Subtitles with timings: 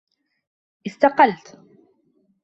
[0.87, 1.57] استقلت.